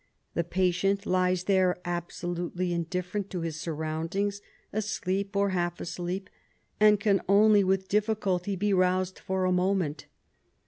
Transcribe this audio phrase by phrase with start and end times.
[0.33, 4.41] The patient lies there absolutely indifferent to his suri ound ings,
[4.73, 6.27] asleep or half asleep,
[6.79, 10.07] and can only with difficulty be roused for a moment.